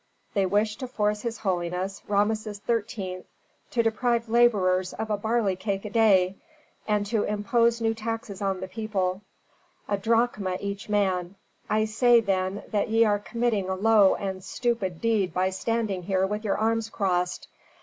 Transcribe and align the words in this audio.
They 0.33 0.47
wish 0.47 0.77
to 0.77 0.87
force 0.87 1.21
his 1.21 1.37
holiness, 1.37 2.01
Rameses 2.07 2.59
XIII., 2.65 3.23
to 3.69 3.83
deprive 3.83 4.27
laborers 4.27 4.93
of 4.93 5.11
a 5.11 5.17
barley 5.17 5.55
cake 5.55 5.85
a 5.85 5.91
day, 5.91 6.37
and 6.87 7.05
to 7.05 7.21
impose 7.25 7.79
new 7.79 7.93
taxes 7.93 8.41
on 8.41 8.61
the 8.61 8.67
people, 8.67 9.21
a 9.87 9.99
drachma 9.99 10.57
each 10.59 10.89
man. 10.89 11.35
I 11.69 11.85
say, 11.85 12.19
then, 12.19 12.63
that 12.69 12.89
ye 12.89 13.05
are 13.05 13.19
committing 13.19 13.69
a 13.69 13.75
low 13.75 14.15
and 14.15 14.43
stupid 14.43 15.01
deed 15.01 15.35
by 15.35 15.51
standing 15.51 16.01
here 16.01 16.25
with 16.25 16.43
your 16.43 16.57
arms 16.57 16.89
crossed. 16.89 17.47